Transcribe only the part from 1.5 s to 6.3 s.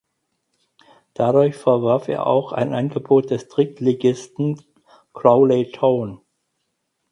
verwarf er auch ein Angebot des Drittligisten Crawley Town.